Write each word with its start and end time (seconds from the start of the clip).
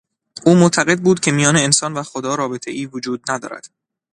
او 0.45 0.55
معتقد 0.55 0.99
بود 0.99 1.19
که 1.19 1.31
میان 1.31 1.55
انسان 1.57 1.93
و 1.93 2.03
خدا 2.03 2.35
رابطهای 2.35 2.85
وجود 2.85 3.31
ندارد. 3.31 3.69